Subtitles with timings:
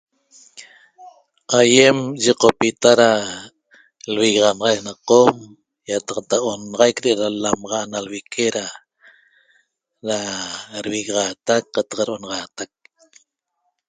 [1.59, 3.11] Aýem yiqopita da
[4.13, 5.35] lvigaxanaxac na Qom
[5.91, 8.45] ýataqta onaxaic de'da l-lamaxa ana lvique
[10.07, 10.17] da
[10.83, 12.71] devigaxaatac qataq do'onaxaatac